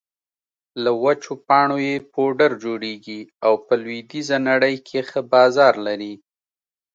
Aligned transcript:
له 0.83 0.91
وچو 1.03 1.33
پاڼو 1.47 1.77
يې 1.87 1.95
پوډر 2.13 2.51
جوړېږي 2.63 3.19
او 3.45 3.53
په 3.65 3.73
لویدېزه 3.81 4.37
نړۍ 4.49 4.75
کې 4.87 4.99
ښه 5.09 5.21
بازار 5.33 5.73
لري 5.87 6.13